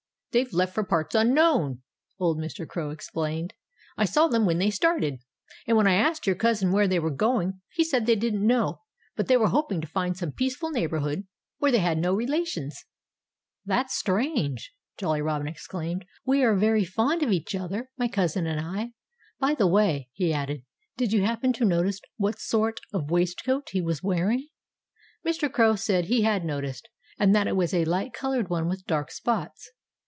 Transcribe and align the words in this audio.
"They've 0.33 0.53
left 0.53 0.75
for 0.75 0.85
parts 0.85 1.13
unknown," 1.13 1.81
old 2.17 2.37
Mr. 2.39 2.65
Crow 2.65 2.91
explained. 2.91 3.53
"I 3.97 4.05
saw 4.05 4.29
them 4.29 4.45
when 4.45 4.59
they 4.59 4.69
started. 4.69 5.19
And 5.67 5.75
when 5.75 5.87
I 5.87 5.95
asked 5.95 6.25
your 6.25 6.37
cousin 6.37 6.71
where 6.71 6.87
they 6.87 6.99
were 6.99 7.09
going, 7.11 7.59
he 7.73 7.83
said 7.83 8.03
that 8.03 8.13
they 8.13 8.15
didn't 8.15 8.47
know, 8.47 8.79
but 9.17 9.27
they 9.27 9.35
were 9.35 9.49
hoping 9.49 9.81
to 9.81 9.87
find 9.87 10.15
some 10.15 10.31
peaceful 10.31 10.69
neighborhood 10.69 11.27
where 11.57 11.69
they 11.69 11.79
had 11.79 11.97
no 11.97 12.13
relations." 12.13 12.85
"That's 13.65 13.93
strange!" 13.93 14.71
Jolly 14.97 15.21
Robin 15.21 15.49
exclaimed. 15.49 16.05
"We 16.25 16.43
are 16.45 16.55
very 16.55 16.85
fond 16.85 17.23
of 17.23 17.31
each 17.33 17.53
other 17.53 17.91
my 17.97 18.07
cousin 18.07 18.47
and 18.47 18.61
I. 18.61 18.93
By 19.37 19.53
the 19.53 19.67
way," 19.67 20.07
he 20.13 20.31
added, 20.31 20.63
"did 20.95 21.11
you 21.11 21.25
happen 21.25 21.51
to 21.51 21.65
notice 21.65 21.99
what 22.15 22.39
sort 22.39 22.79
of 22.93 23.11
waistcoat 23.11 23.67
he 23.73 23.81
was 23.81 24.01
wearing?" 24.01 24.47
Mr. 25.27 25.51
Crow 25.51 25.75
said 25.75 26.05
he 26.05 26.21
had 26.21 26.45
noticed; 26.45 26.87
and 27.19 27.35
that 27.35 27.47
it 27.47 27.57
was 27.57 27.73
a 27.73 27.83
light 27.83 28.13
colored 28.13 28.49
one 28.49 28.69
with 28.69 28.85
dark 28.85 29.11
spots. 29.11 29.69